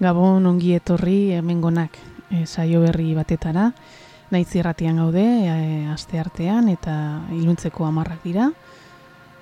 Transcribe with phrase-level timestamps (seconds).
[0.00, 1.98] Gabon ongi etorri hemengonak
[2.32, 3.66] e, saio berri batetara.
[4.32, 5.56] Naiz irratian gaude e,
[5.92, 6.94] aste artean eta
[7.36, 8.46] iluntzeko hamarrak dira.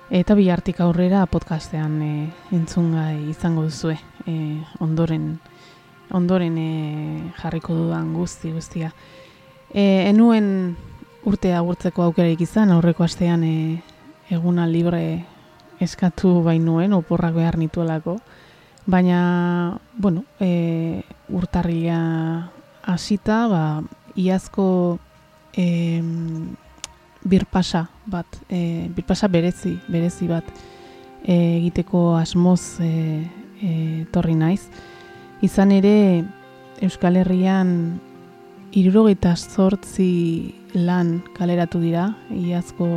[0.09, 2.11] Eta bi hartik aurrera podcastean e,
[2.57, 3.95] entzungai izango duzue.
[4.27, 4.35] E,
[4.83, 5.37] ondoren
[6.11, 8.91] ondoren e, jarriko dudan guzti guztia.
[9.71, 10.75] E, enuen
[11.29, 13.55] urtea agurtzeko aukerarik izan, aurreko astean e,
[14.29, 15.23] eguna libre
[15.79, 18.17] eskatu bainuen, oporrak behar nituelako.
[18.89, 22.49] Baina, bueno, e, urtarria
[22.81, 23.83] hasita, ba,
[24.17, 24.97] iazko
[25.53, 26.01] e,
[27.21, 30.49] birpasa bat, e, birpasa berezi, berezi bat
[31.21, 33.29] e, egiteko asmoz e,
[33.61, 33.71] e,
[34.09, 34.65] torri naiz.
[35.45, 36.25] Izan ere,
[36.81, 37.99] Euskal Herrian
[38.73, 42.89] irurogeita zortzi lan kaleratu dira, iazko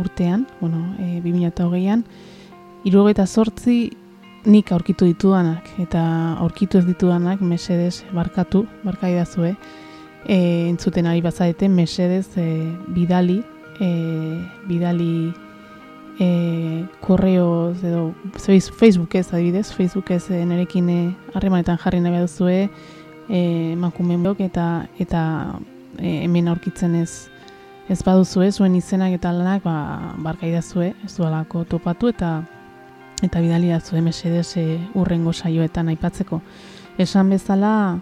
[0.00, 2.08] urtean, bueno, e, 2008an,
[2.88, 3.90] irurogeita zortzi
[4.44, 6.02] nik aurkitu ditudanak eta
[6.42, 9.54] aurkitu ez ditudanak mesedez barkatu, barkai da zue,
[10.26, 12.46] e, entzuten ari bazaete mesedez e,
[12.94, 13.42] bidali,
[13.80, 13.90] e,
[14.66, 15.32] bidali
[16.18, 21.00] e, korreo edo Facebook ez adibidez, Facebook ez e, nerekin e,
[21.34, 22.68] harremanetan jarri nahi duzue
[23.28, 25.54] e, makumen eta, eta
[25.98, 27.28] e, hemen aurkitzen ez
[27.88, 32.42] ez baduzu zuen izenak eta lanak ba, barkai da zue, ez dualako topatu eta
[33.22, 36.40] eta bidali da zu MSDS urrengo saioetan aipatzeko.
[36.98, 38.00] Esan bezala,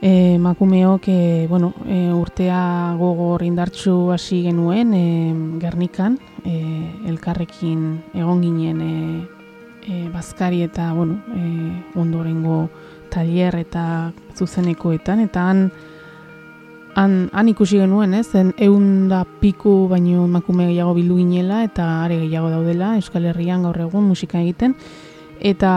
[0.00, 6.56] e, makumeok e, bueno, e, urtea gogor indartsu hasi genuen e, Gernikan, e,
[7.08, 8.94] elkarrekin egon ginen e,
[9.86, 12.70] e, bazkari eta bueno, e, ondorengo
[13.10, 15.70] talier eta zuzenekoetan, eta han
[16.94, 21.86] han, han ikusi genuen, ez, zen egun da piku baino emakume gehiago bildu ginela eta
[22.04, 24.74] are gehiago daudela Euskal Herrian gaur egun musika egiten
[25.40, 25.72] eta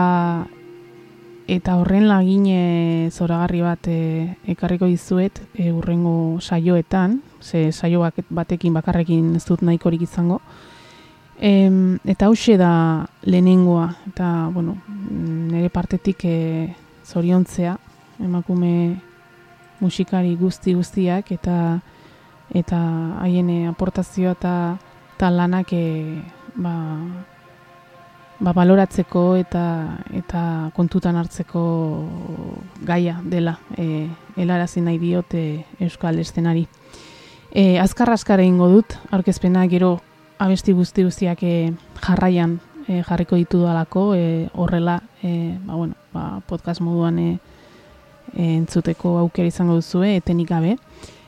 [1.46, 9.34] eta horren lagine zoragarri bat e, ekarriko dizuet e, urrengo saioetan, ze saio batekin bakarrekin
[9.36, 10.40] ez dut nahikorik izango.
[11.36, 11.68] E,
[12.08, 14.78] eta hause da lehenengoa, eta bueno,
[15.10, 16.36] nire partetik e,
[17.04, 17.76] zoriontzea,
[18.24, 18.72] emakume
[19.84, 21.58] musikari guzti guztiak eta
[22.54, 22.80] eta
[23.20, 24.54] haien eh, aportazioa eta
[25.16, 26.20] ta lanak e,
[26.56, 26.74] ba,
[28.40, 29.64] ba baloratzeko eta
[30.12, 30.42] eta
[30.76, 31.62] kontutan hartzeko
[32.82, 36.66] gaia dela e, helarazi nahi diote euskal estenari.
[37.54, 40.00] E, azkar azkar egingo dut aurkezpena gero
[40.38, 42.58] abesti guzti guztiak e, jarraian
[42.88, 47.38] e, jarriko ditu dalako e, horrela e, ba, bueno, ba, podcast moduan e,
[48.36, 50.76] entzuteko aukera izango duzue etenik gabe.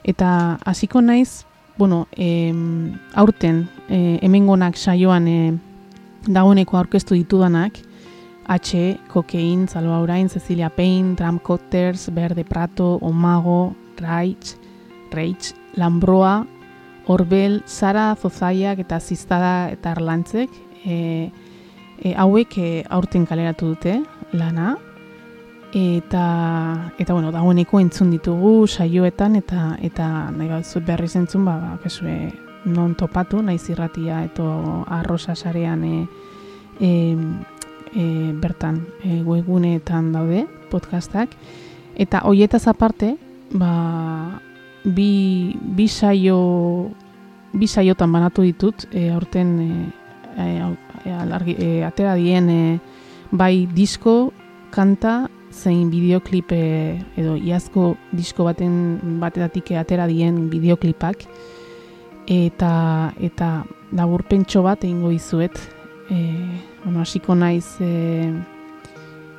[0.04, 1.44] Eta hasiko naiz
[1.76, 5.38] bueno em, aurten e, hemengonak saioan e,
[6.26, 7.82] dagoeneko aurkeztu ditudanak
[8.48, 14.54] H, Kokein, Salva Urain, Cecilia Payne, Drum Cotters, Berde Prato, Omago, Raich,
[15.10, 16.46] Reich, Lambroa,
[17.06, 20.50] Orbel, Sara, Zozaiak eta Ziztada eta Arlantzek.
[20.84, 21.32] E,
[21.98, 23.98] e, hauek e, aurten kaleratu dute
[24.32, 24.76] lana
[25.72, 31.78] eta eta bueno, dagoeneko entzun ditugu saioetan eta eta nahi bat berri zentzun ba, ba
[31.82, 32.32] kesue
[32.66, 36.06] non topatu naiz irratia eto arrosa sarean e,
[36.80, 37.16] e,
[37.94, 41.30] e, bertan e, webuneetan daude podcastak.
[41.94, 43.16] Eta hoietaz aparte
[43.52, 44.40] ba
[44.84, 46.90] bi, bi saio
[47.52, 49.70] bi saiotan banatu ditut e, aurten e,
[50.42, 52.78] e, e, atera dien e,
[53.30, 54.32] bai disko
[54.70, 61.24] kanta zein bideoklip edo iazko disko baten batetatik atera dien bideoklipak.
[62.26, 62.72] Eta
[63.22, 63.50] eta
[63.96, 65.56] laburpentxo bat egingo dizuet.
[66.10, 66.18] E,
[66.84, 68.30] bueno, hasiko naiz e,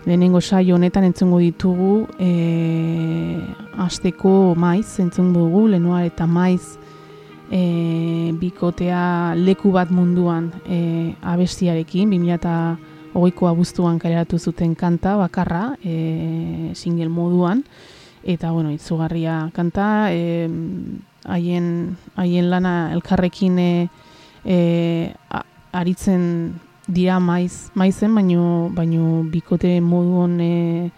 [0.07, 3.39] lehenengo saio honetan entzungo ditugu e,
[3.77, 6.77] asteko maiz entzungo dugu lenoa eta maiz
[7.51, 16.72] e, bikotea leku bat munduan e, abestiarekin 2000 hogeiko abuztuan kaleratu zuten kanta bakarra e,
[16.78, 17.64] single moduan.
[18.28, 20.48] Eta bueno, itzugarria kanta e,
[21.25, 23.72] haien, haien lana elkarrekin e,
[24.46, 24.58] e,
[25.72, 30.92] aritzen dira maiz, maizen, baino, baino bikote moduan e,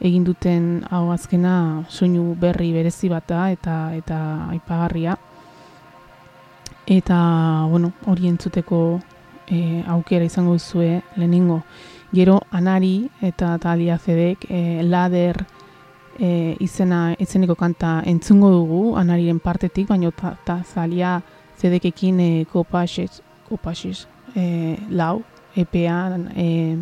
[0.00, 4.18] egin duten hau azkena soinu berri berezi bata eta eta
[4.56, 5.16] aipagarria.
[6.90, 7.18] Eta
[7.70, 9.00] bueno, hori entzuteko
[9.50, 11.62] e, aukera izango duzue lehenengo.
[12.12, 15.44] Gero anari eta talia zedek e, lader
[16.18, 21.20] e, izena izeneko kanta entzungo dugu anariren partetik, baina ta, ta zalia
[21.60, 24.06] zedekekin e, kopaxez, kopaxez
[24.36, 25.22] e, lau,
[25.56, 26.76] EPA e,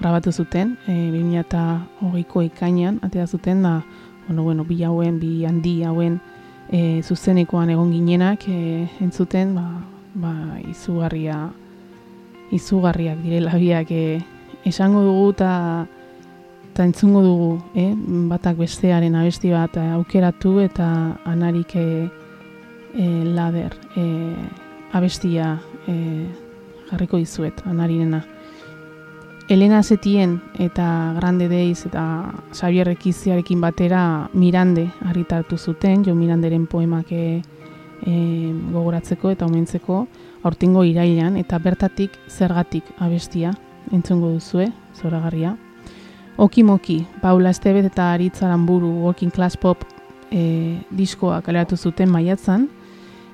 [0.00, 3.82] grabatu zuten, e, 2008ko ikainan, atea zuten, da,
[4.26, 6.20] bueno, bueno, bi hauen, bi handi hauen
[6.70, 9.66] e, zuzenekoan egon ginenak e, entzuten, ba,
[10.14, 10.34] ba,
[10.70, 11.50] izugarria,
[12.52, 14.20] izugarriak direla biak e,
[14.68, 15.52] esango dugu eta
[16.72, 17.92] eta entzungo dugu, eh?
[18.30, 20.86] batak bestearen abesti bat aukeratu eta
[21.28, 22.08] anarik e,
[23.36, 24.04] lader e,
[24.92, 25.96] abestia e,
[26.90, 28.22] jarriko dizuet, anarirena.
[29.48, 37.12] Elena Zetien eta Grande Deiz eta Xavier Ekiziarekin batera Mirande argitaratu zuten, jo Miranderen poemak
[37.12, 37.42] e,
[38.72, 40.06] gogoratzeko eta omentzeko
[40.42, 43.52] aurtengo irailan eta bertatik zergatik abestia
[43.90, 45.56] entzungo duzue, zoragarria.
[46.36, 49.84] Okimoki, Paula Estebet eta Aritz Aramburu Walking Class Pop
[50.30, 52.68] e, diskoa kaleratu zuten maiatzan,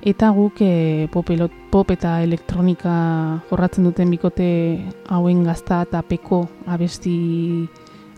[0.01, 1.29] eta guk e, pop,
[1.71, 2.93] pop eta elektronika
[3.49, 4.49] jorratzen duten bikote
[5.07, 7.67] hauen gazta eta peko abesti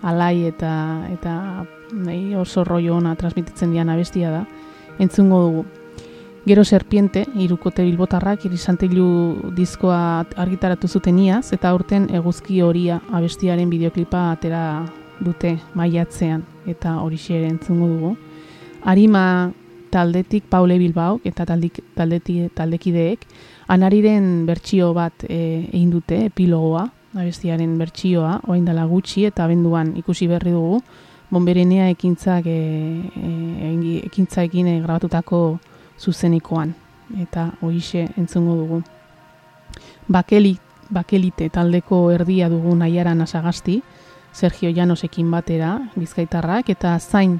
[0.01, 0.73] alai eta
[1.11, 4.45] eta nahi oso rollo ona transmititzen dian abestia da,
[4.99, 5.80] entzungo dugu.
[6.43, 14.23] Gero serpiente, irukote bilbotarrak, irisantilu diskoa argitaratu zuten iaz, eta aurten eguzki horia abestiaren bideoklipa
[14.31, 14.63] atera
[15.21, 18.15] dute maiatzean, eta hori ere entzungo dugu.
[18.81, 19.51] Arima
[19.91, 23.27] taldetik Paule Bilbao, eta taldik, taldeti, taldekideek,
[23.67, 30.25] anariren bertsio bat e, egin dute, epilogoa, abestiaren bertsioa, oain dela gutxi, eta abenduan ikusi
[30.25, 30.81] berri dugu,
[31.29, 35.59] bonberenea ekintzak, e, e, ekintza egin grabatutako
[36.01, 36.73] zuzenikoan
[37.21, 38.81] eta hoixe entzungo dugu.
[40.11, 40.57] Bakeli,
[40.89, 43.81] bakelite taldeko erdia dugu nahiara nasagasti,
[44.33, 47.39] Sergio Llanosekin batera, bizkaitarrak, eta zain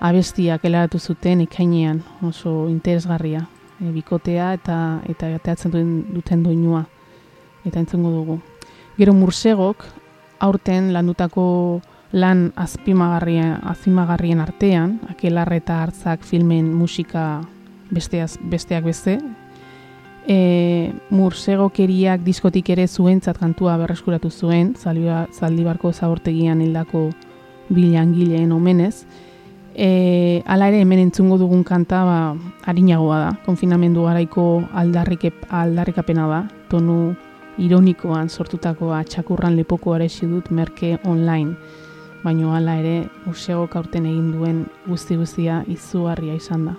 [0.00, 3.44] abestiak elaratu zuten ikainean oso interesgarria.
[3.78, 4.76] E, bikotea eta
[5.06, 6.84] eta gateatzen duen duten doinua
[7.66, 8.40] eta entzungo dugu.
[8.98, 9.84] Gero mursegok
[10.40, 11.80] aurten landutako
[12.12, 17.42] lan azpimagarrien, azpimagarrien artean, akelarreta hartzak filmen musika
[17.90, 19.18] besteaz, besteak beste.
[20.28, 27.08] E, mursegokeriak diskotik ere zuentzat kantua berreskuratu zuen, zaldibarko zabortegian hildako
[27.72, 29.06] bilangileen omenez.
[29.78, 32.18] E, ala ere hemen entzungo dugun kanta ba,
[32.66, 37.14] harinagoa da, konfinamendu garaiko aldarrik, aldarrikapena da, tonu
[37.58, 41.54] ironikoan sortutakoa txakurran lepoko aresi dut merke online.
[42.24, 46.76] Baina hala ere, museo aurten egin duen guzti guztia izugarria izan da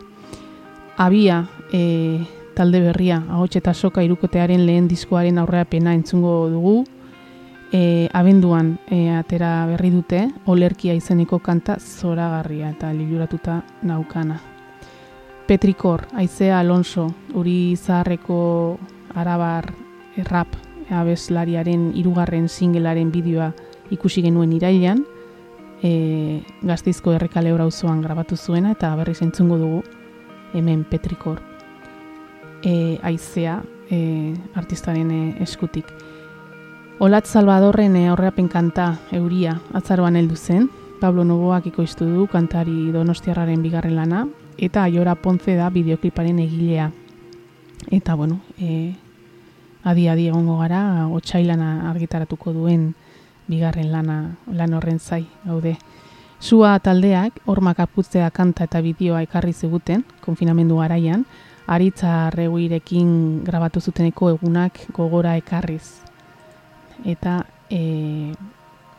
[1.00, 6.84] abia e, talde berria, ahots eta soka irukotearen lehen diskoaren aurreapena entzungo dugu,
[7.72, 14.42] e, abenduan e, atera berri dute, olerkia izeneko kanta zoragarria eta liluratuta naukana.
[15.48, 18.78] Petrikor, Aizea Alonso, uri zaharreko
[19.16, 19.72] arabar
[20.28, 20.52] rap
[20.92, 23.54] abeslariaren irugarren singelaren bideoa
[23.90, 25.06] ikusi genuen irailan,
[25.82, 29.82] e, gaztizko errekale auzoan grabatu zuena eta berriz entzungo dugu
[30.54, 31.42] hemen Petrikor
[32.64, 35.86] e, aizea e, artistaren e, eskutik.
[37.00, 43.62] Olat Salvadorren e, aurreapen kanta euria atzaroan heldu zen, Pablo Novoak ikoiztu du kantari donostiarraren
[43.64, 44.26] bigarren lana,
[44.58, 46.90] eta aiora pontze da bideokliparen egilea.
[47.90, 48.92] Eta, bueno, e,
[49.88, 52.92] adi-adi egongo gara, otxailana argitaratuko duen
[53.48, 55.78] bigarren lana lan horren zai, gaude.
[56.40, 61.26] Sua taldeak, hormak aputzea kanta eta bideoa ekarri ziguten, konfinamendu garaian,
[61.68, 63.10] aritza reguirekin
[63.44, 66.00] grabatu zuteneko egunak gogora ekarriz.
[67.04, 68.32] Eta e,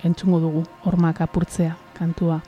[0.04, 2.42] entzungo dugu, hormak apurtzea kantua.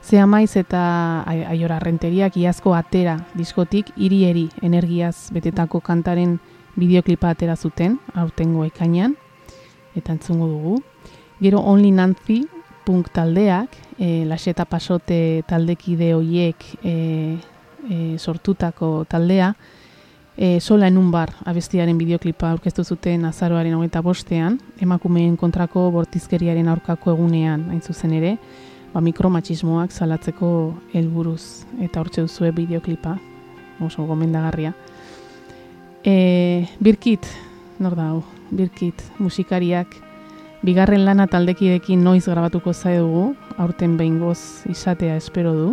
[0.00, 0.80] Zea maiz eta
[1.28, 6.38] aiora renteriak iazko atera diskotik iri-eri energiaz betetako kantaren
[6.80, 9.18] bideoklipa atera zuten, aurtengo ekainan,
[9.94, 10.80] eta entzungo dugu.
[11.40, 12.40] Gero Only Nancy
[12.90, 16.94] punk taldeak, e, laseta pasote taldekide hoiek e,
[17.86, 19.52] e, sortutako taldea,
[20.34, 27.14] e, sola enun bar abestiaren bideoklipa aurkeztu zuten azaroaren hogeita bostean, emakumeen kontrako bortizkeriaren aurkako
[27.14, 28.34] egunean, hain zuzen ere,
[28.90, 30.50] ba, mikromatxismoak salatzeko
[30.90, 33.14] helburuz eta hortxe duzue bideoklipa,
[33.86, 34.74] oso gomendagarria.
[36.02, 37.30] E, birkit,
[37.78, 38.10] nor da,
[38.50, 39.94] birkit, musikariak,
[40.60, 45.68] Bigarren lana taldekidekin noiz grabatuko zai dugu, aurten behin goz izatea espero du,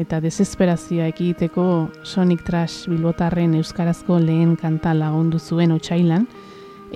[0.00, 1.64] eta desesperazioa ekiteko
[2.08, 6.24] Sonic Trash bilbotarren euskarazko lehen kanta lagundu zuen otxailan,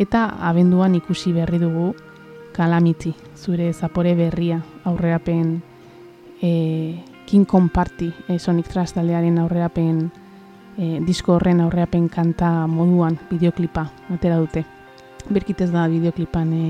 [0.01, 1.91] eta abenduan ikusi berri dugu
[2.57, 5.61] Calamity, zure zapore berria aurreapen
[6.41, 10.01] e, King Kong Party e, Sonic Trash taldearen aurreapen
[10.79, 14.65] e, disko horren aurreapen kanta moduan bideoklipa atera dute.
[15.29, 16.67] Berkitez da bideoklipan e,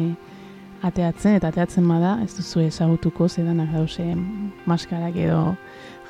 [0.82, 4.04] ateatzen, eta ateatzen bada, ez duzu ezagutuko zedanak dauze
[4.66, 5.54] maskarak edo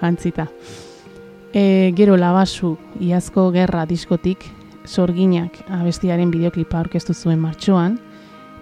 [0.01, 0.49] jantzita.
[1.53, 4.47] E, gero labasu, iazko gerra diskotik,
[4.87, 8.01] sorginak abestiaren bideoklipa aurkeztu zuen martxoan,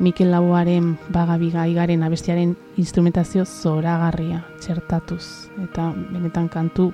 [0.01, 6.89] Mikel Laboaren bagabiga igaren abestiaren instrumentazio zoragarria txertatuz, eta benetan kantu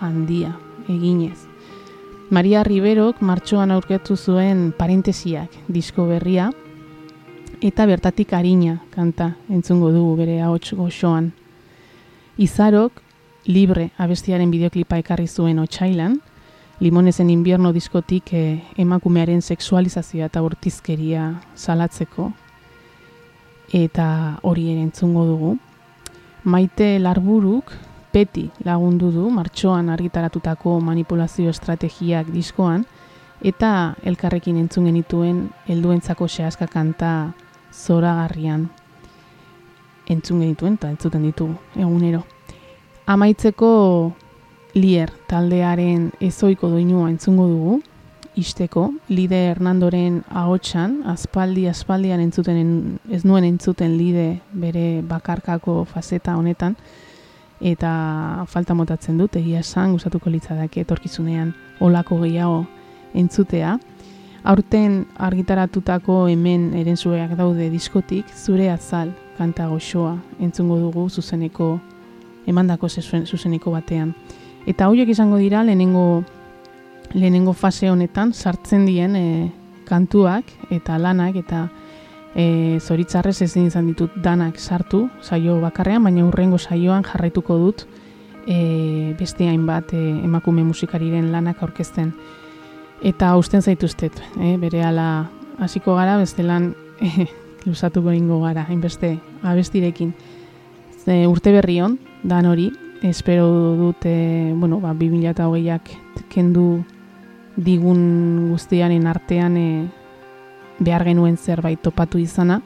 [0.00, 0.54] handia
[0.86, 1.48] eginez.
[2.30, 6.52] Maria Riberok martxoan aurkeztu zuen parentesiak disko berria,
[7.64, 11.30] eta bertatik harina kanta entzungo dugu bere ahots goxoan.
[12.36, 13.00] Izarok
[13.46, 16.18] libre abestiaren bideoklipa ekarri zuen otxailan,
[16.84, 22.32] limonezen invierno diskotik eh, emakumearen sexualizazioa eta urtizkeria salatzeko,
[23.72, 24.08] eta
[24.42, 25.54] hori ere entzungo dugu.
[26.44, 27.72] Maite larburuk
[28.12, 32.84] peti lagundu du martxoan argitaratutako manipulazio estrategiak diskoan,
[33.40, 37.14] eta elkarrekin entzun genituen helduentzako sehaska kanta
[37.74, 38.68] zoragarrian
[40.08, 42.24] entzun genituen eta entzuten ditu egunero.
[43.06, 43.70] Amaitzeko
[44.74, 47.80] lier taldearen ezoiko doinua entzungo dugu,
[48.34, 56.74] isteko, lide Hernandoren ahotsan, aspaldi aspaldian entzuten ez nuen entzuten lide bere bakarkako fazeta honetan,
[57.60, 62.64] eta falta motatzen dut, egia esan, gustatuko litzadak etorkizunean olako gehiago
[63.14, 63.78] entzutea.
[64.44, 71.78] Aurten argitaratutako hemen erenzueak daude diskotik, zure azal kanta goxoa entzungo dugu zuzeneko
[72.46, 74.12] emandako zuzeneko batean.
[74.66, 76.24] Eta horiek izango dira lehenengo,
[77.14, 79.50] lehenengo fase honetan sartzen dien e,
[79.88, 81.64] kantuak eta lanak eta
[82.36, 87.86] e, zoritzarrez ezin izan ditut danak sartu saio bakarrean, baina urrengo saioan jarraituko dut
[88.46, 92.12] e, beste hainbat e, emakume musikariren lanak aurkezten.
[93.02, 97.26] Eta usten zaituztet, e, bere ala hasiko gara, beste lan e,
[97.66, 100.14] lusatuko ingo gara, hainbeste abestirekin.
[101.04, 102.70] Ze, urte berri hon, dan hori,
[103.02, 105.90] espero dute, bueno, ba, 2008ak
[106.32, 106.84] kendu
[107.56, 109.68] digun guztianen artean e,
[110.78, 112.60] behar genuen zerbait topatu izana,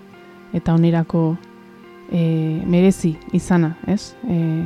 [0.54, 1.36] eta onerako
[2.10, 4.14] e, merezi izana, ez?
[4.28, 4.64] E,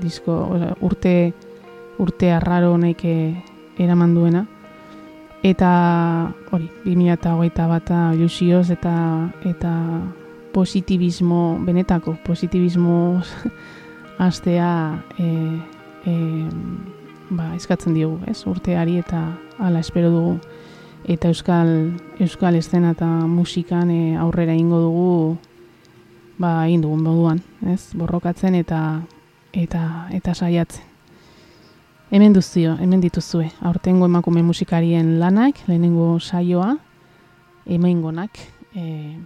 [0.00, 0.38] disko,
[0.80, 1.32] urte,
[2.00, 3.16] urte arraro honek e,
[3.78, 4.46] eraman duena.
[5.42, 8.94] Eta hori, 2008 bata ilusioz eta,
[9.42, 9.72] eta
[10.52, 13.22] positibismo, benetako positibismo
[14.18, 15.26] astea e,
[16.06, 16.14] e,
[17.30, 18.44] ba, eskatzen diogu, ez?
[18.46, 19.24] Urteari eta
[19.58, 20.36] hala espero dugu
[21.10, 21.72] eta euskal
[22.22, 25.10] euskal eszena eta musikan e, aurrera ingo dugu
[26.38, 27.90] ba egin dugun moduan, ez?
[27.98, 29.02] Borrokatzen eta
[29.52, 30.91] eta eta saiatzen.
[32.12, 33.50] Hemen duzio, hemen dituzue.
[33.64, 36.76] Aurtengo emakume musikarien lanak, lehenengo saioa,
[37.64, 38.36] hemengonak,
[38.76, 39.16] eh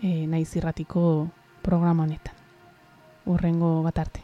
[0.00, 1.28] e, naiz irratiko
[1.62, 2.34] programa honetan
[3.26, 4.20] urrengo bat arte.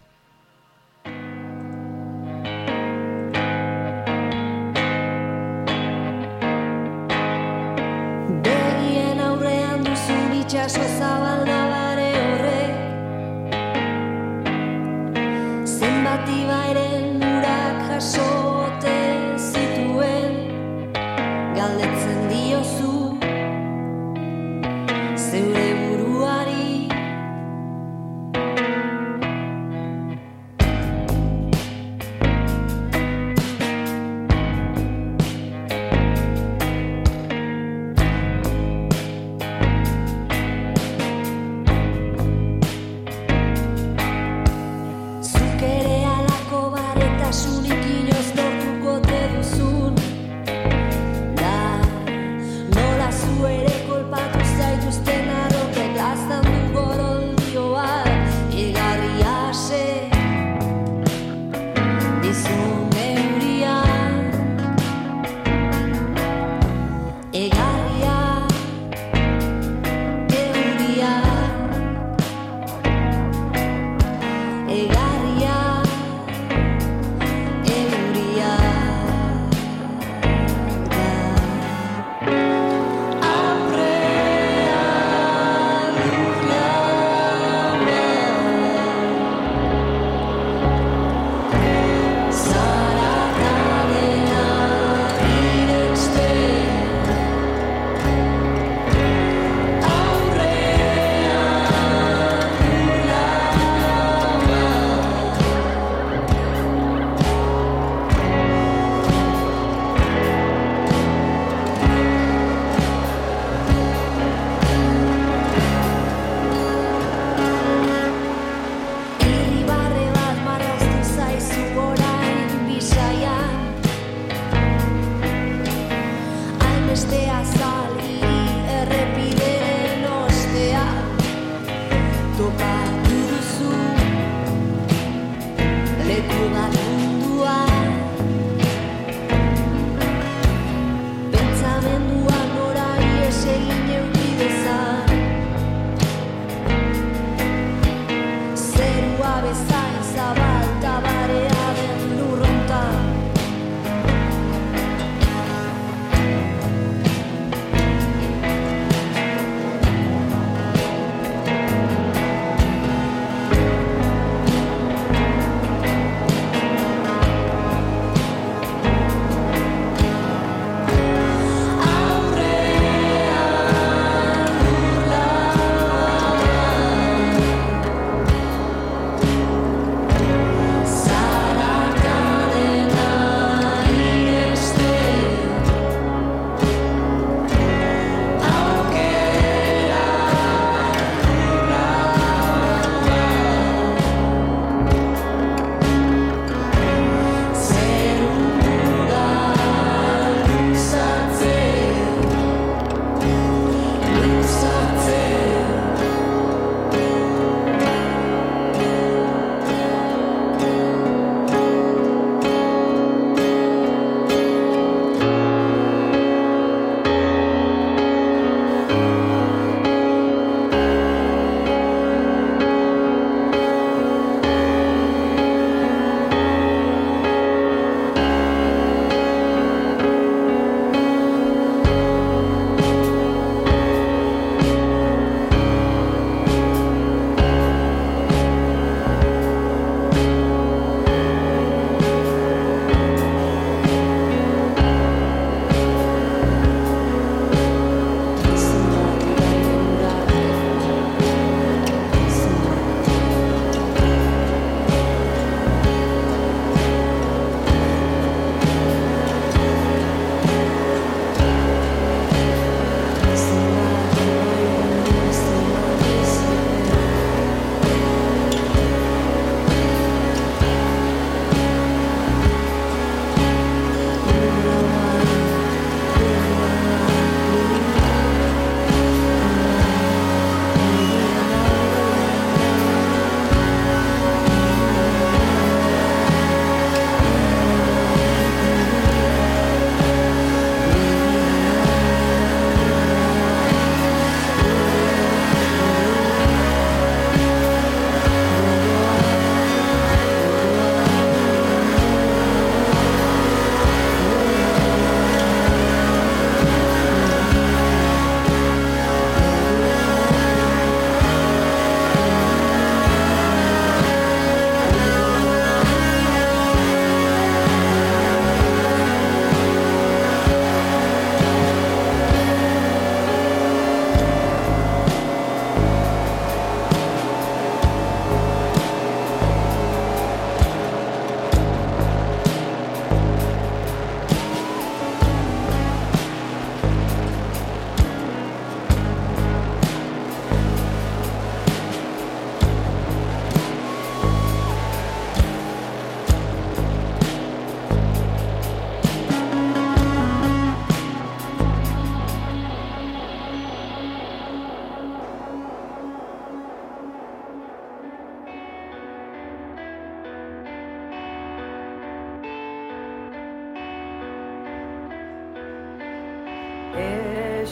[8.49, 12.75] Begien aurrean duzun itxaso zabal nabare horrek
[15.79, 16.88] Zenbat ibairen urak
[18.01, 18.58] sou.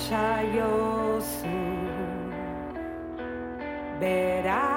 [0.07, 1.59] Esaiozu
[4.01, 4.76] Berari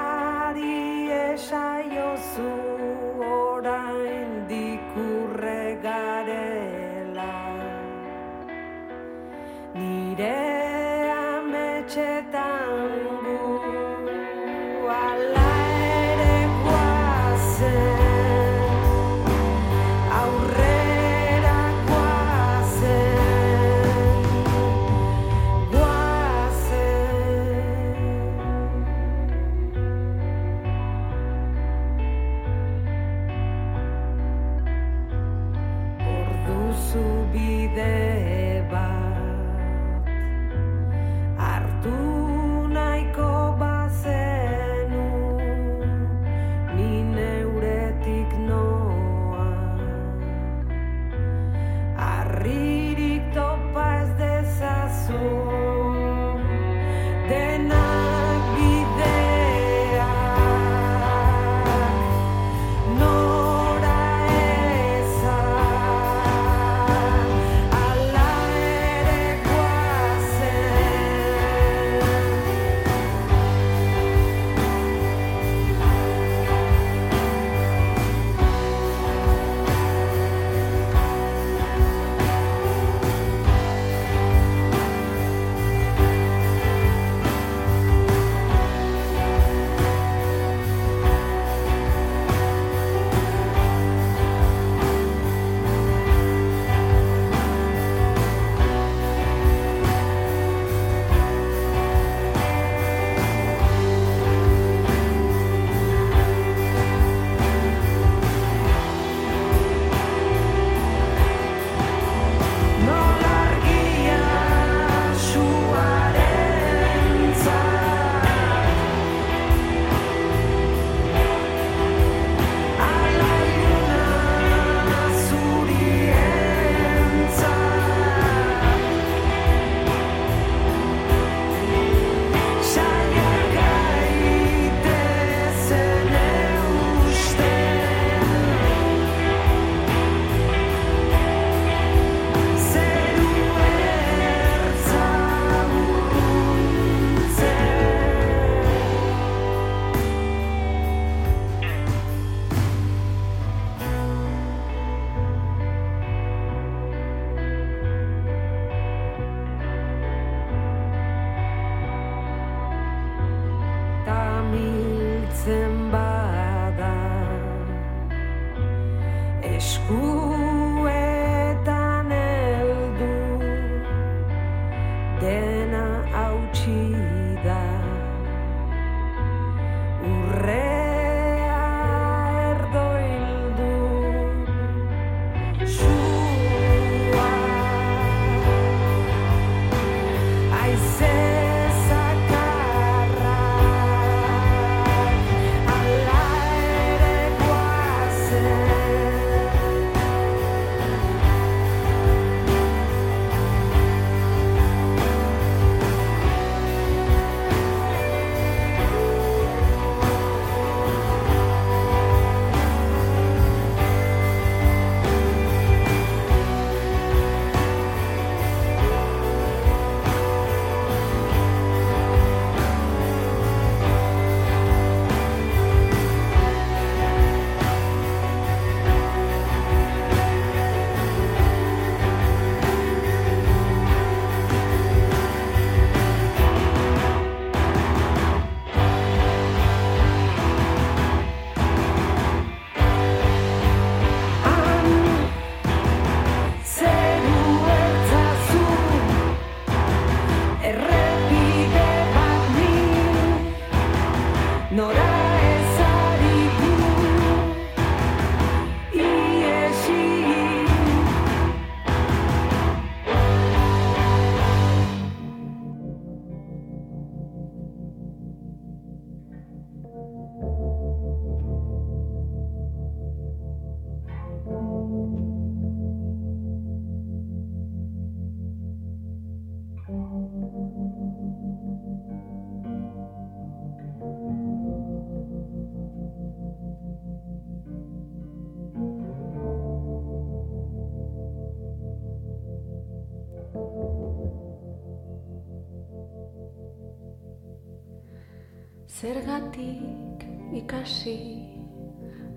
[300.80, 301.44] ikasi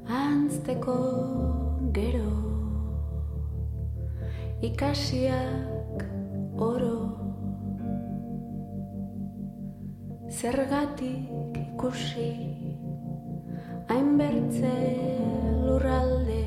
[0.04, 1.00] antzteko
[1.96, 2.36] gero.
[4.60, 6.04] Ikasiak
[6.60, 7.00] oro.
[10.28, 12.36] Zergatik ikusi
[13.88, 14.76] hainbertze
[15.64, 16.44] lurralde.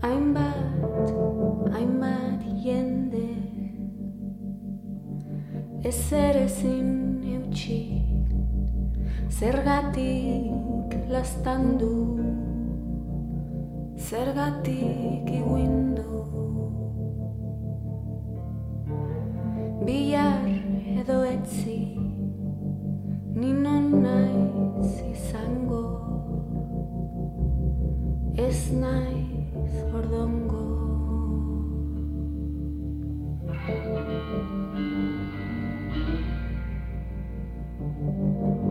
[0.00, 1.12] Hainbat
[1.76, 3.28] hainbat jende.
[5.84, 7.03] Ezer ezin
[9.44, 12.16] Zergatik lastandu?
[14.00, 16.14] Zergatik iguindu
[19.84, 20.48] Bihar
[20.96, 21.76] edo etzi
[23.36, 25.84] Ninon naiz izango.
[28.48, 30.64] Ez naiz ordongo.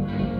[0.02, 0.33] Nigar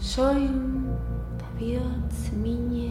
[0.00, 0.90] Soin
[1.38, 2.90] da bihotz mine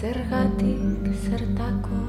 [0.00, 2.00] Zergatik zertako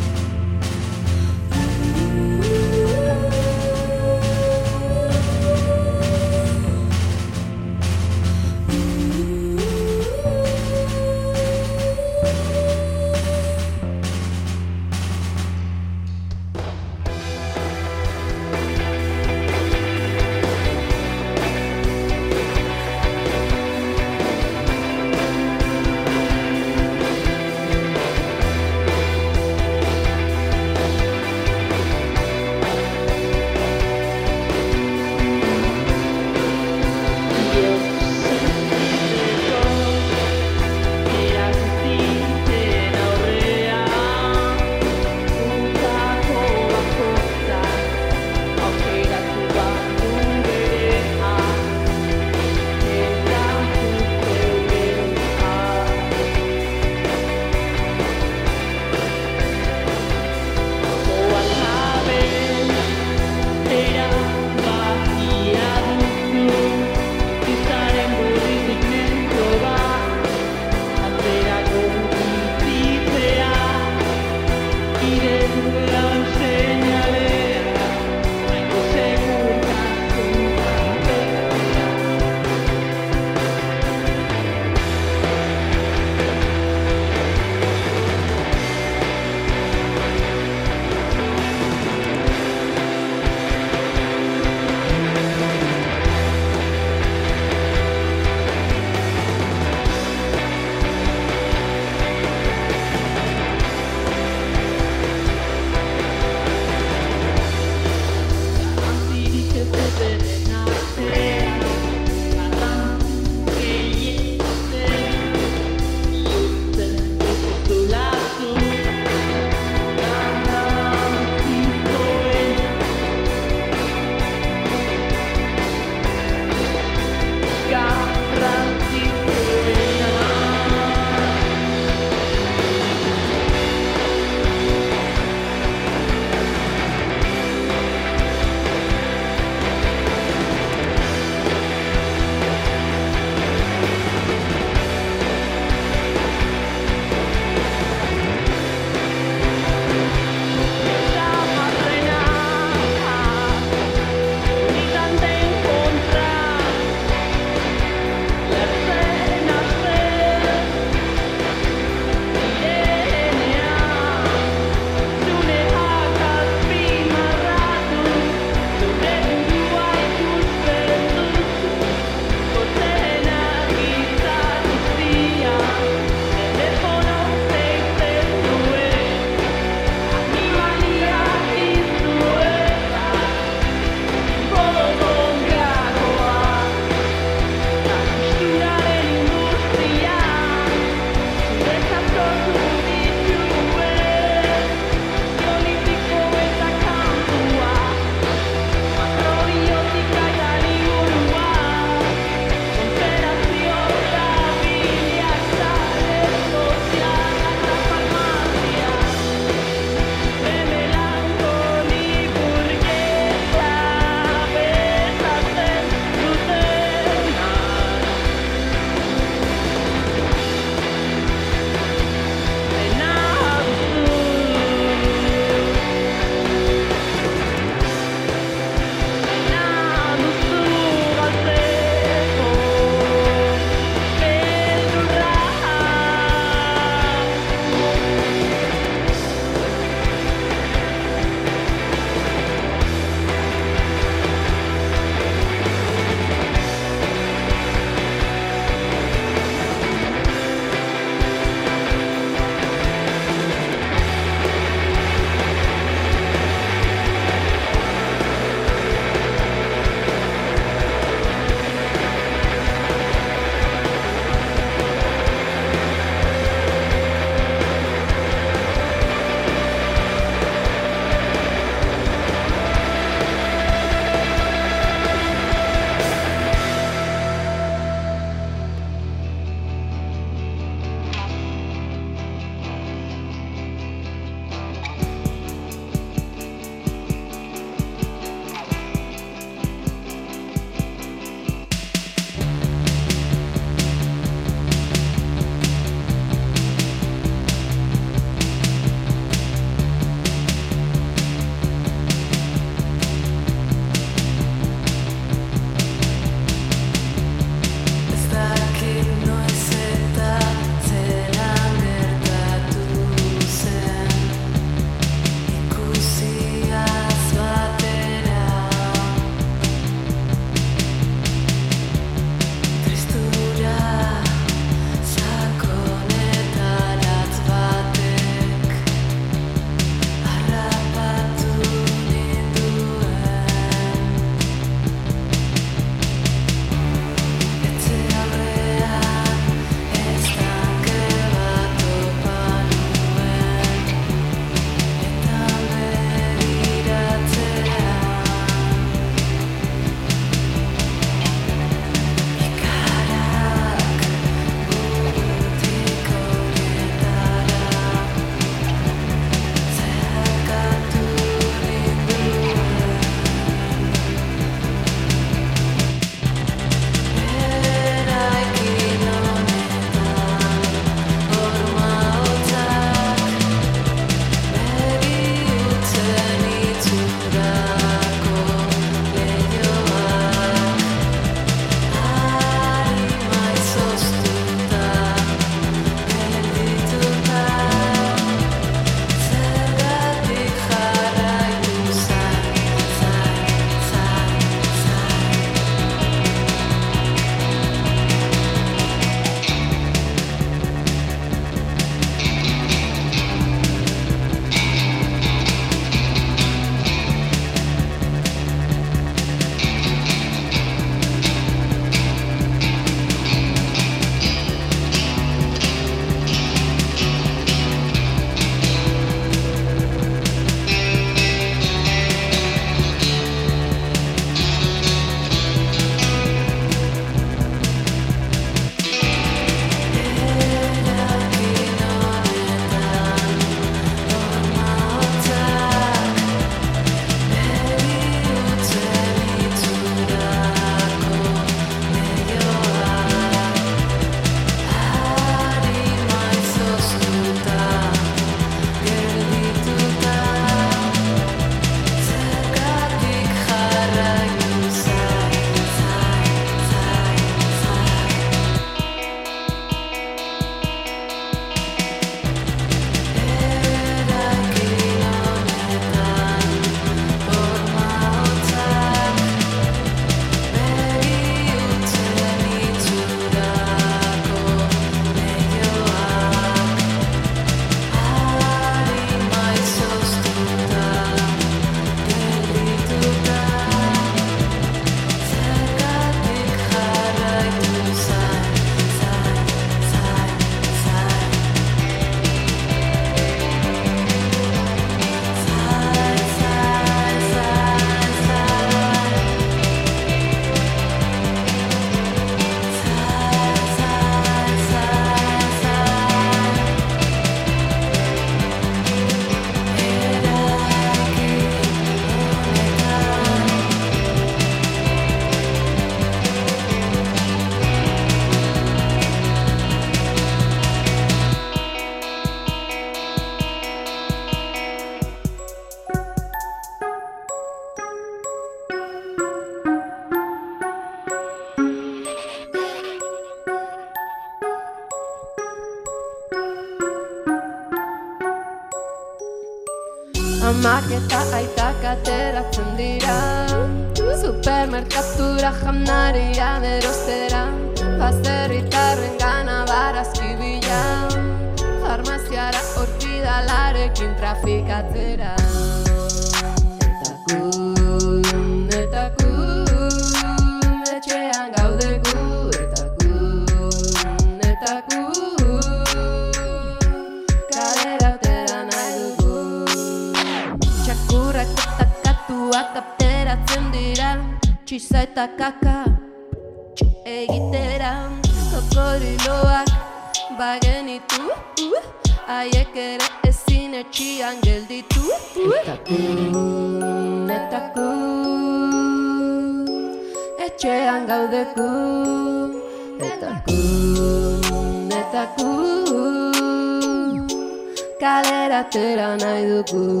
[599.63, 600.00] good.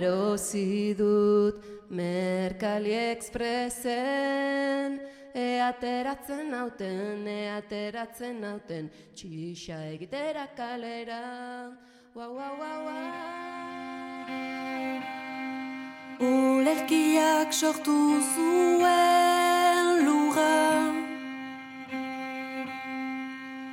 [0.00, 5.00] erosi dut Merkali Expressen
[5.34, 11.70] Eateratzen nauten, eateratzen nauten Txisa egitera kalera.
[12.16, 12.96] Ua, ua, ua, ua.
[16.20, 20.92] Ulerkiak sortu zuen lugan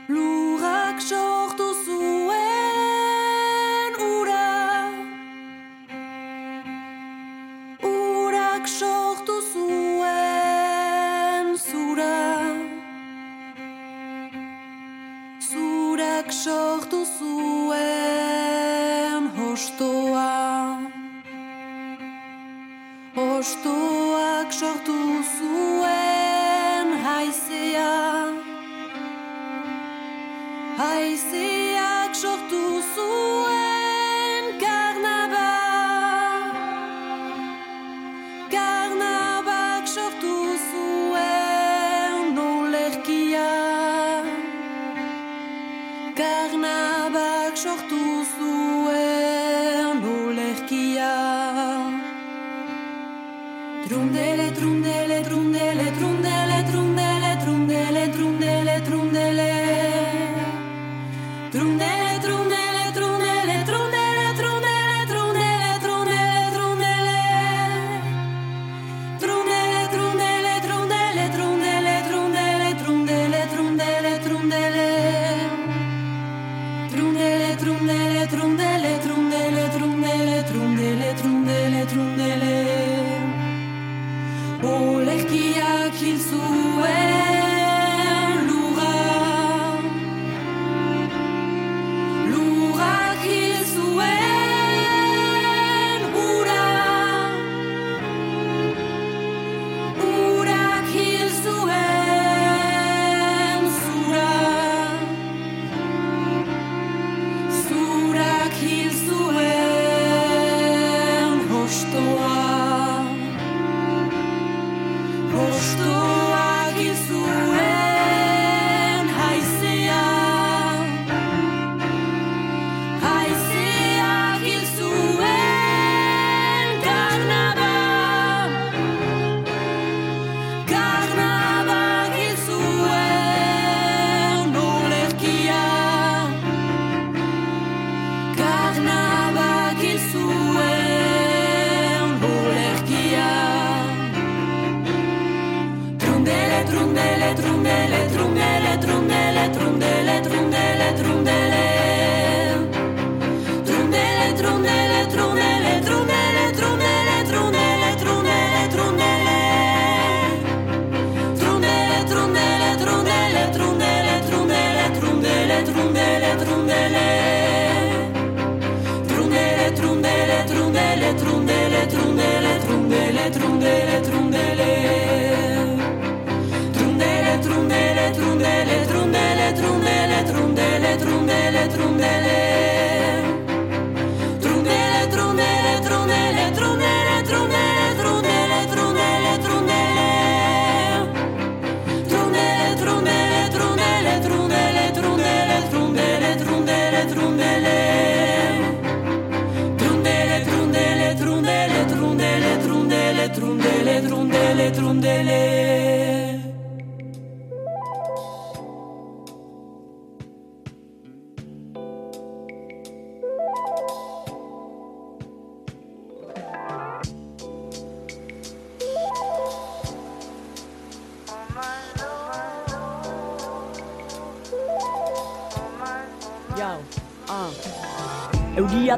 [0.08, 1.77] Lugak sortu
[16.48, 20.32] sortu zuen hostoa.
[23.18, 24.98] Hostoak sortu
[25.36, 27.94] zuen haizea.
[30.80, 31.57] Haizea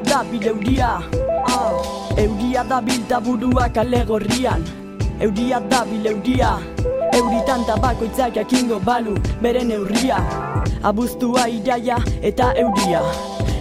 [0.04, 1.00] Da bil euria.
[1.46, 1.72] Ah.
[2.16, 4.64] Euria da bil taburua kale gorrian.
[5.20, 6.58] Euria da bil euria.
[7.12, 10.18] Euritan tabakoitzak jakingo balu bere neurria
[10.82, 13.02] Abuztua iraia eta euria.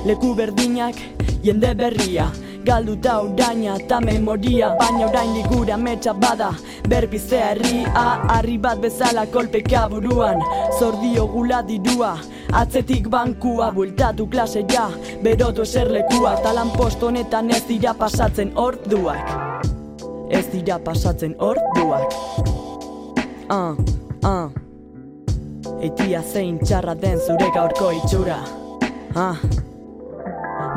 [0.06, 0.96] Leku berdinak
[1.44, 2.32] jende berria.
[2.64, 4.76] Galduta uraina eta memoria.
[4.80, 6.52] Baina orain ligura metxa bada.
[6.88, 10.40] Berbizea herria Harri bat bezala kolpeka buruan.
[10.80, 12.18] Zordio gula dirua
[12.52, 14.90] Atzetik bankua bueltatu klase ja
[15.24, 19.32] Berotu eserlekua Talan posto honetan ez dira pasatzen orduak.
[20.30, 22.14] Ez dira pasatzen orduak.
[23.50, 23.76] Ah,
[24.24, 24.50] ah.
[25.82, 28.44] Eitia zein txarra den zure gaurko itxura.
[29.16, 29.38] Ah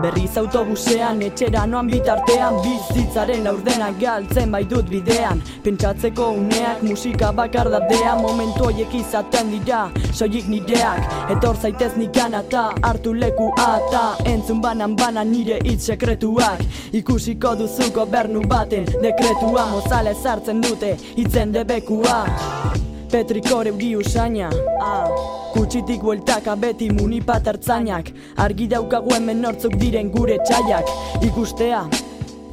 [0.02, 5.38] Berriz autobusean etxera noan bitartean Bizitzaren laurdena galtzen baitut bidean.
[5.62, 11.06] Pentsatzeko uneak musika bakardadea Momentu hoiek izaten dira soilik nireak.
[11.36, 16.66] Etor zaitez nikan eta hartu lekua eta Entzun banan banan nire hitz sekretuak.
[16.92, 22.24] Ikusiko duzu gobernu baten dekretua Mozale sartzen dute hitzen debekua
[23.12, 24.48] Petrikor euri usaina
[24.80, 25.08] ah.
[25.52, 28.08] Kutsitik bueltaka beti munipat ertzainak
[28.40, 30.88] Argi daukagu hemen nortzuk diren gure txaiak
[31.28, 31.82] Ikustea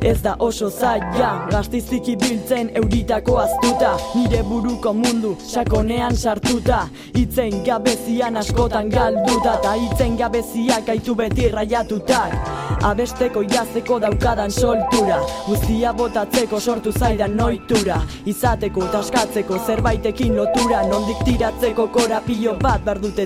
[0.01, 6.85] Ez da oso zaila Gaztiztik ibiltzen euritako aztuta Nire buruko mundu sakonean sartuta.
[7.19, 15.17] Itzen gabezian askotan galduta Ta itzen gabeziak gaitu beti raiatutak Abesteko jazteko daukadan soltura.
[15.47, 17.99] Guztia botatzeko sortu zaidan noitura.
[18.25, 20.85] Izateko eta askatzeko zerbaitekin lotura.
[20.87, 23.19] Nondik tiratzeko korapilo bat bardut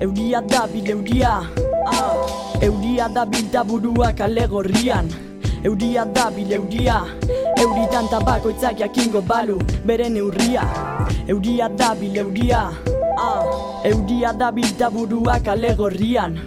[0.00, 1.42] Euria da bil euria.
[2.62, 5.06] Euria da bil taburua kale gorrian.
[5.62, 7.04] Euria da bil euria.
[7.60, 10.64] Euritan tabakoitzak jakingo balu bere neurria
[11.28, 12.72] Euria da bil euria.
[13.84, 16.38] Euria da bil taburua kale gorrian.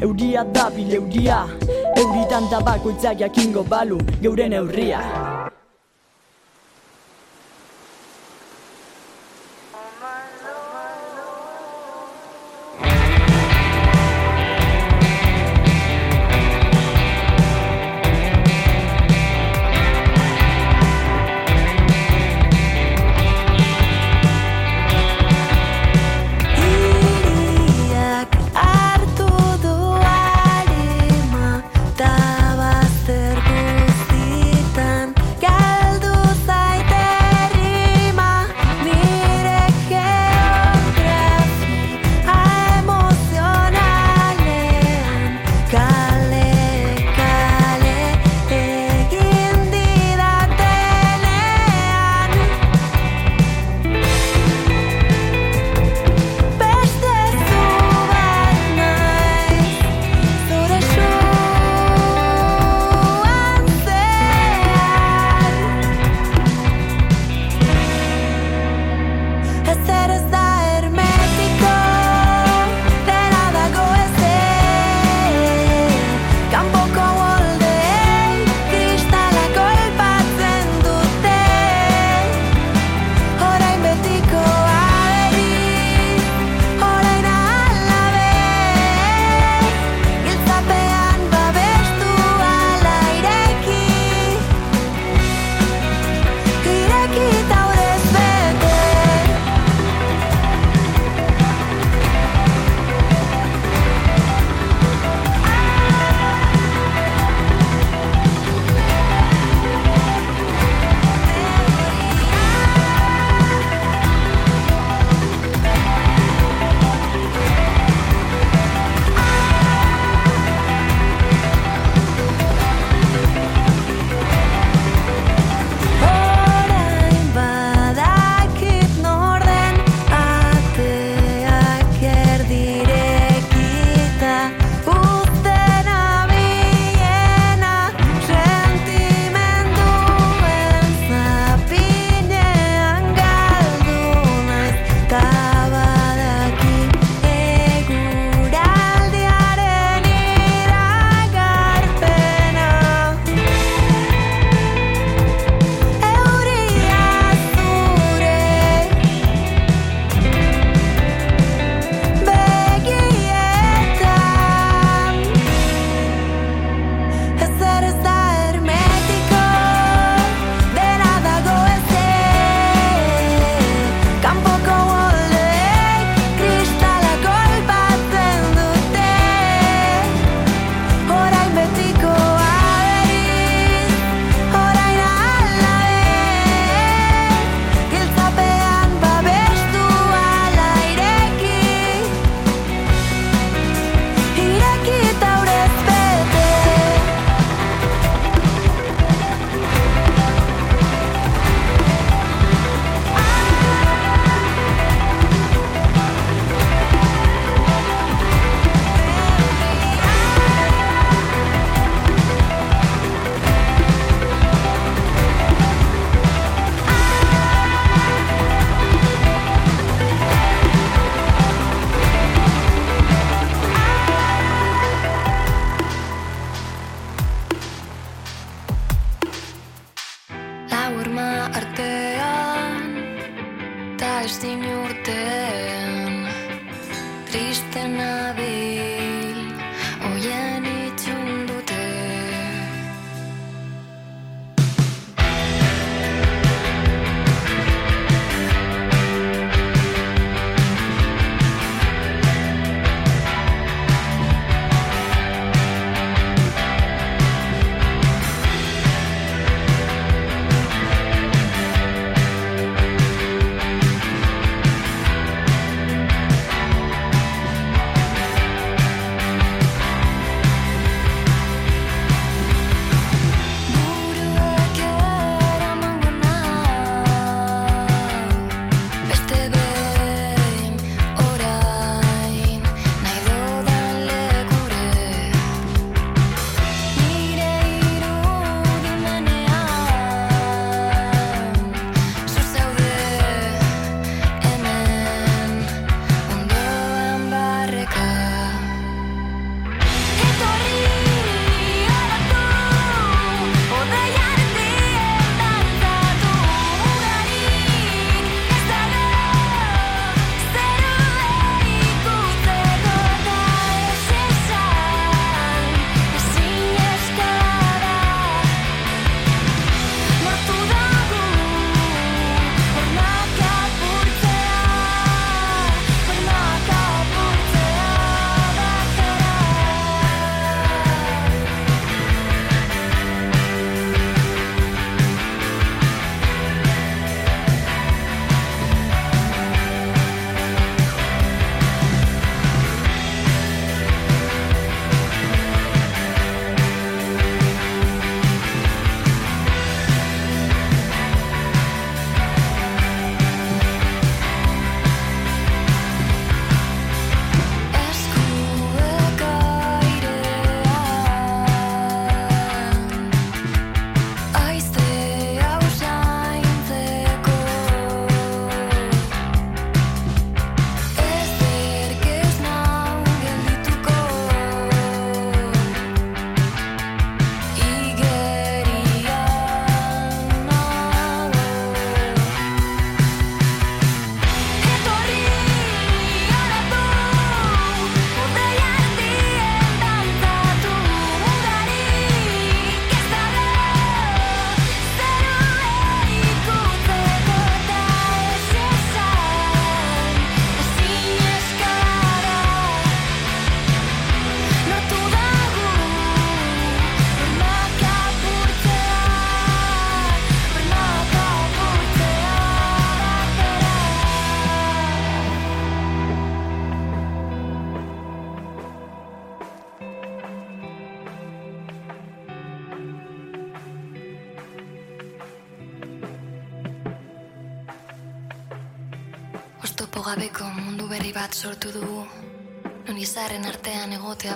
[0.00, 1.48] Euria da bil euria.
[1.96, 5.39] Euritan tabakoitzak jakingo balu geure neurria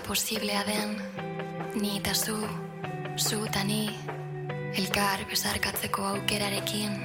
[0.07, 0.97] posiblea den
[1.81, 2.37] ni eta zu,
[3.17, 3.89] zu eta ni
[4.77, 6.99] elkar bezarkatzeko aukerarekin.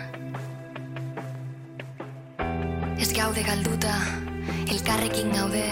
[2.99, 3.95] Ez gaude galduta
[4.67, 5.68] elkarrekin gaude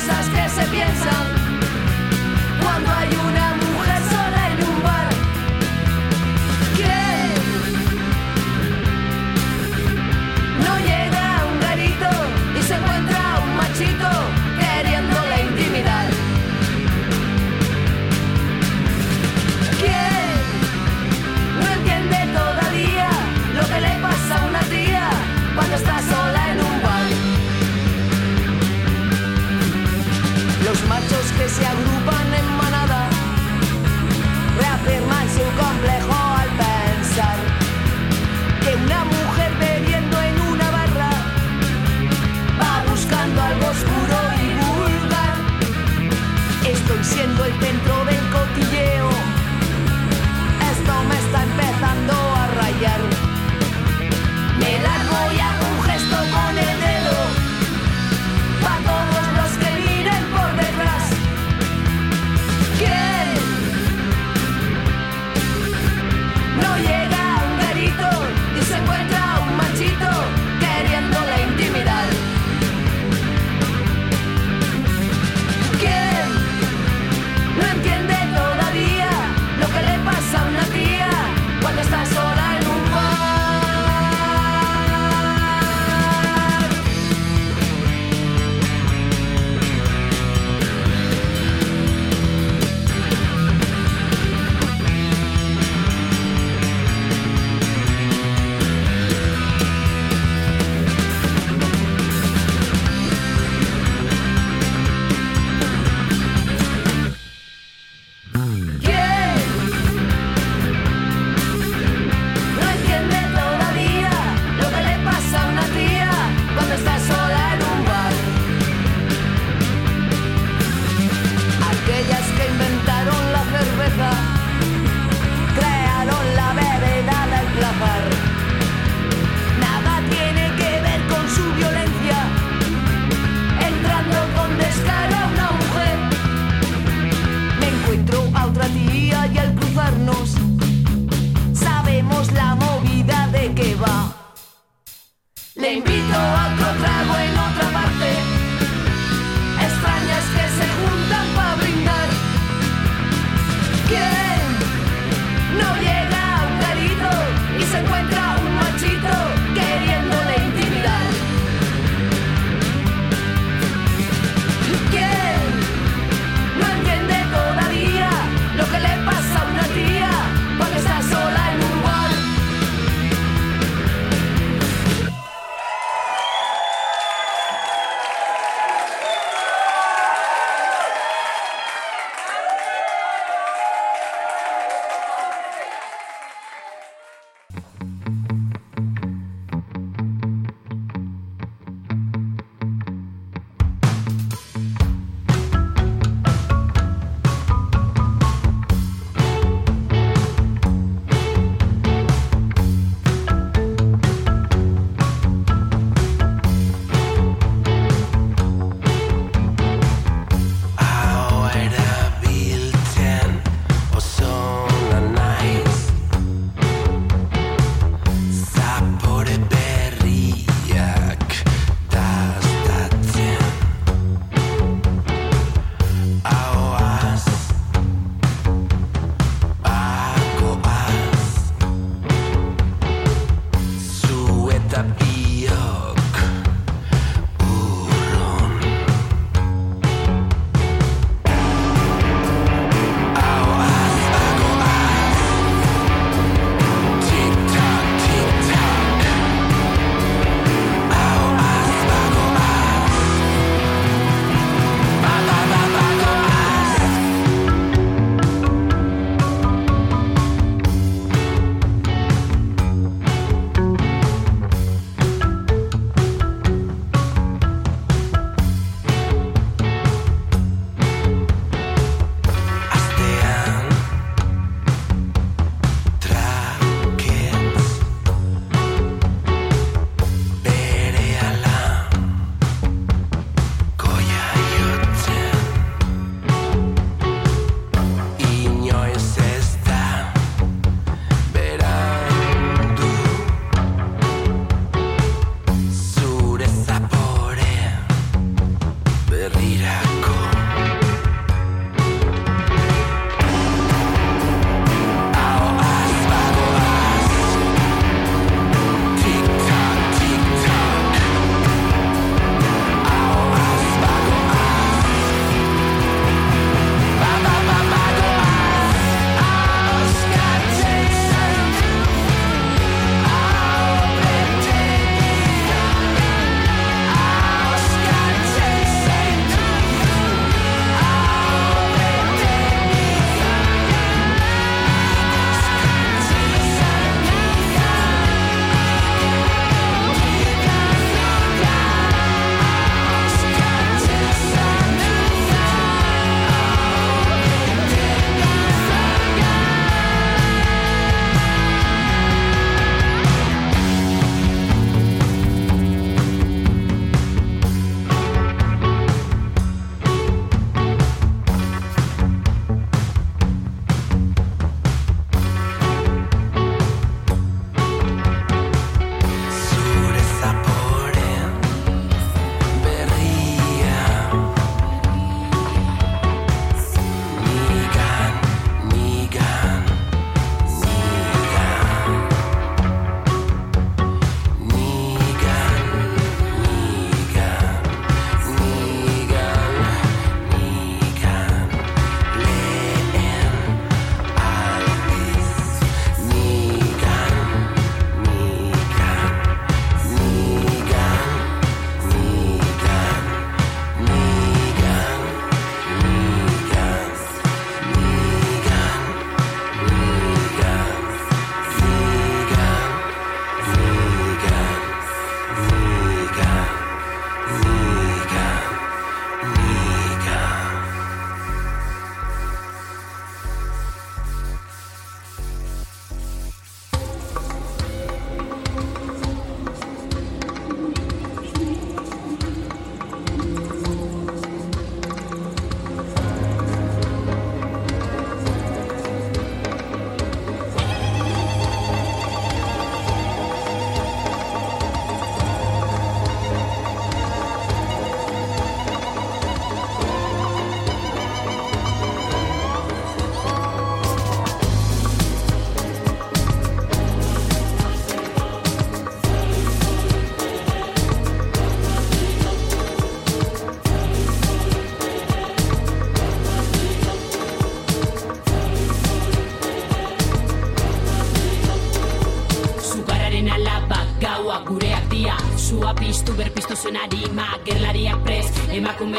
[0.00, 1.29] cosas que se piensan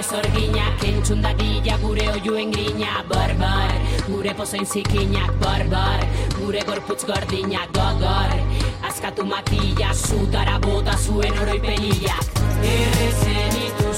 [0.01, 3.73] mozorgina kentzun dadila gure oiuen grina bar bar.
[4.07, 6.01] Gure pozoin zikinak bar bar.
[6.39, 8.31] Gure gorputz gordina gogor
[8.89, 12.25] askatu makila sutara bota zuen oroi pelillak
[12.71, 13.90] errezenitu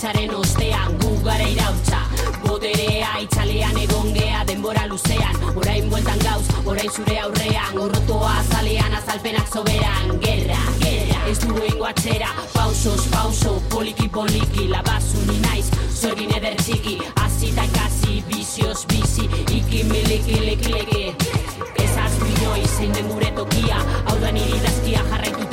[0.00, 1.98] emaitzaren ostean gu gara irautza
[2.46, 5.36] Boterea itxalean egon gea denbora luzean.
[5.56, 7.74] Orain bueltan gauz, orain zure aurrean.
[7.74, 10.16] Gorrotoa azalean azalpenak soberan.
[10.22, 12.30] Gerra, gerra, ez du egingo atzera.
[12.54, 16.96] Pausos, pauso, poliki poliki Labazu ni naiz, zorgin eder txiki
[17.26, 19.28] Azita kasi, bizioz bizi.
[19.52, 21.04] Iki miliki leki leki
[21.76, 23.84] Ez azpinoi, zein den gure tokia.
[24.08, 25.49] Hau da niri dazkia jarraitu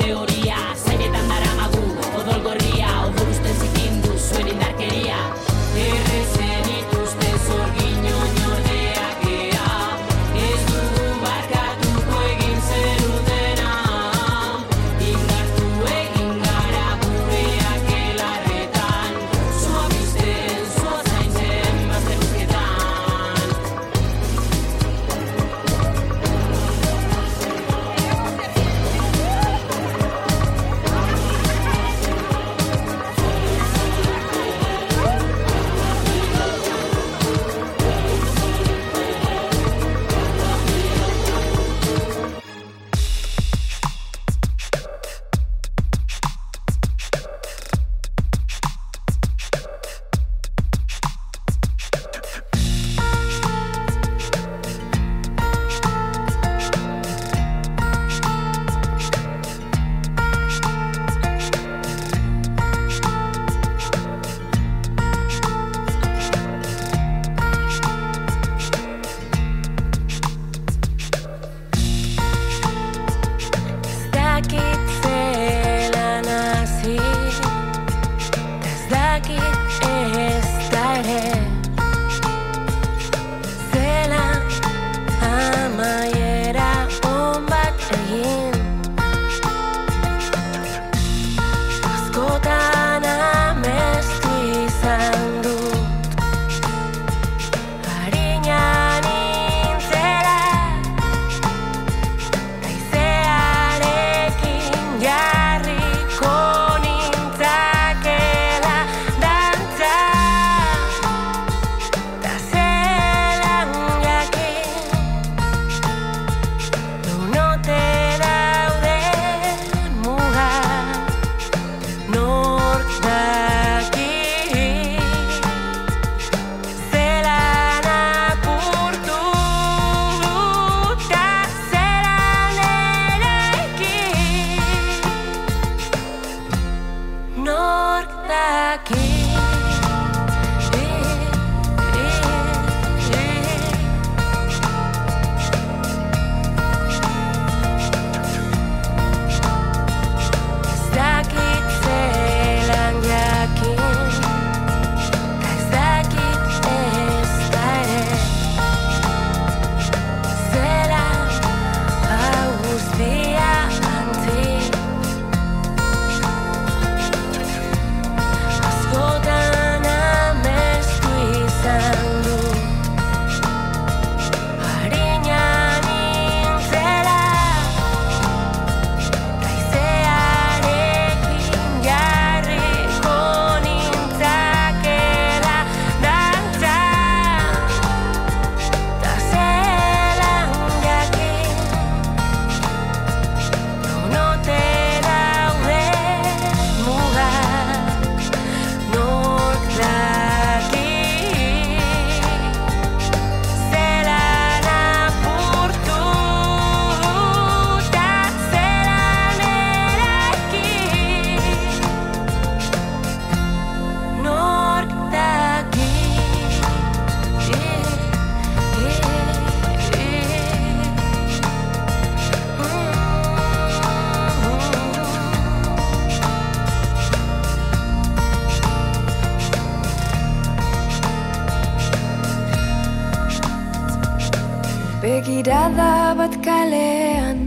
[235.47, 237.39] begirada bat kalean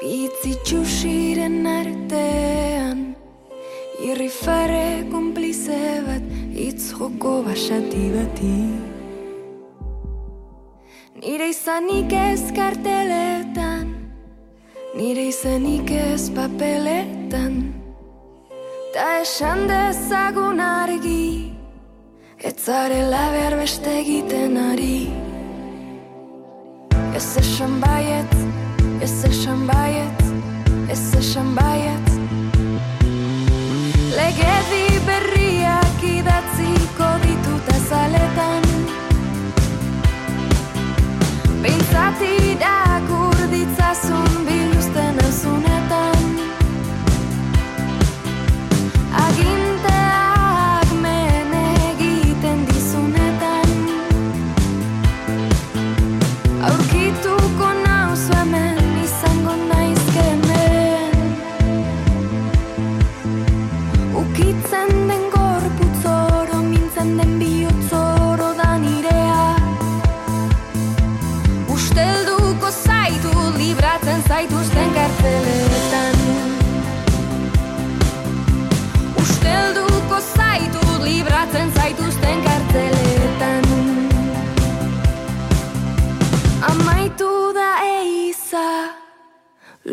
[0.00, 3.14] Bitzitxusiren artean.
[4.02, 5.04] Irri fare
[6.06, 6.22] bat
[6.66, 8.58] Itz joko basati bati.
[11.22, 13.86] Nire izanik ez karteletan
[14.96, 17.72] Nire izanik ez papeletan.
[18.94, 21.54] Ta esan dezagun argi
[22.42, 25.19] Ez zarela behar beste egiten ari.
[27.20, 28.32] Jesteś szambajec,
[29.00, 30.20] jesteś szambajec,
[30.88, 32.06] jesteś szambajec
[34.16, 38.62] Legedi berriak idatziko ditut azaletan
[41.62, 42.79] Pintzati da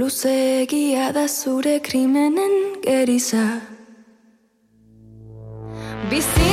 [0.08, 3.62] Luzegia da zure krimenen geriza.
[6.10, 6.47] Bizi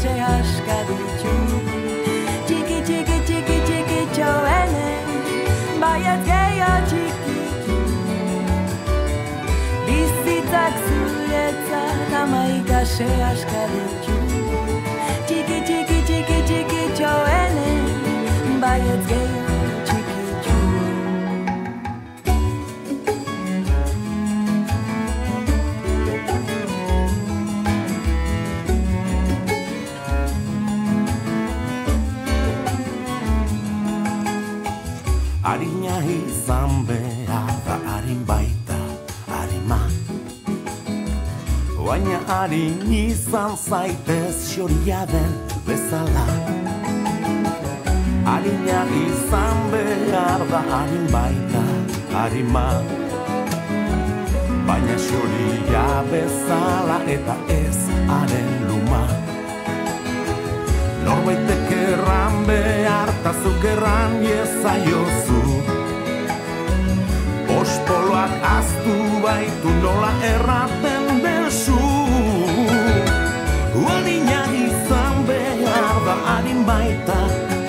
[0.00, 1.32] amaikase aska ditu.
[2.46, 4.88] Txiki, txiki, txiki, txiki txoene
[5.80, 7.78] Baiat gehiago txikitu.
[9.86, 13.89] Bizitzak zuretzat amaikase aska ditu
[41.90, 45.32] Baina harin izan zaitez xoria den
[45.66, 46.26] bezala.
[48.34, 51.64] Arina izan behar da harin baita
[52.12, 52.68] harima.
[54.68, 59.02] Baina xoria bezala eta ez haren luma.
[61.08, 65.42] Norbaitek erran behar ta zuk erran iezaiozu
[67.58, 68.96] Ospoloak aztu
[69.26, 70.99] baitu nola erraten
[73.88, 77.18] Adina izan behar da harin baita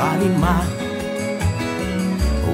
[0.02, 0.56] harima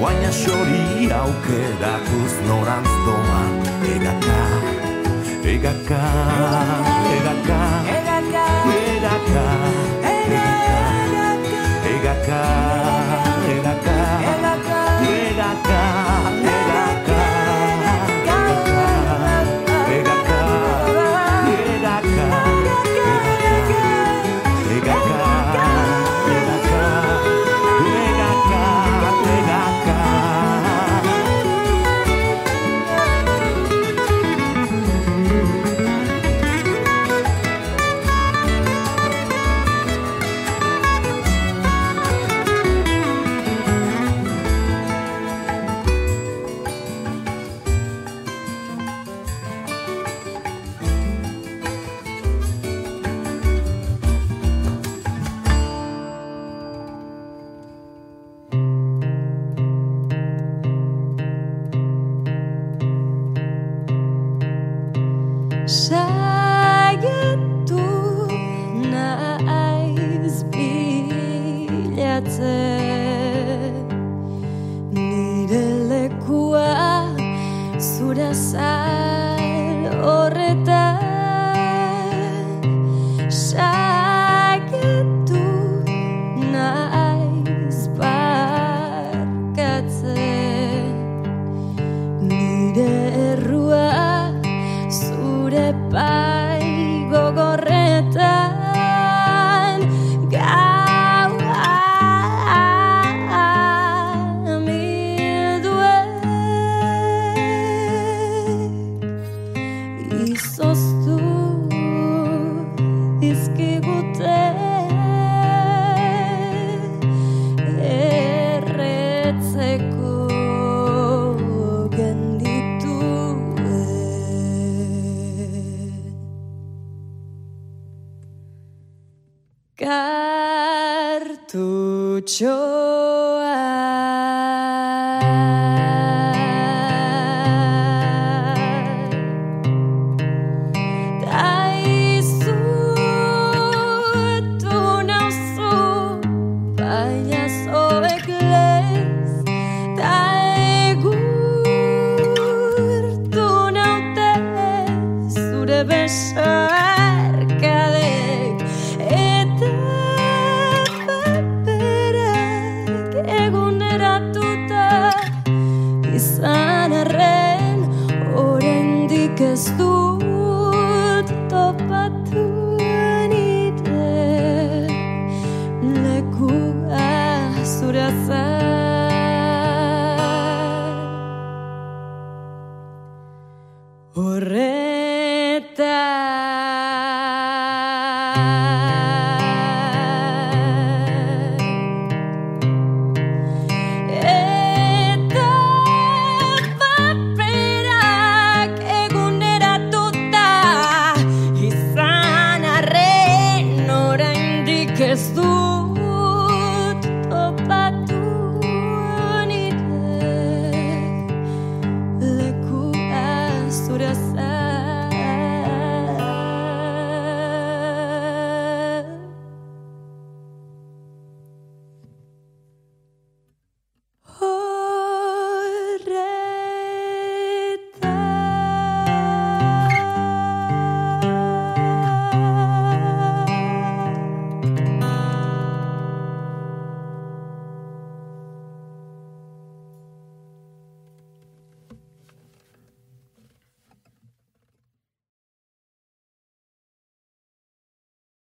[0.02, 3.52] Baina xori aukeratuz norantz doan
[3.94, 4.40] Egaka,
[5.54, 6.02] egaka,
[7.16, 7.60] egaka,
[7.96, 8.46] Egaka, egaka,
[8.78, 9.46] egaka,
[10.14, 11.24] egaka,
[11.94, 12.77] egaka,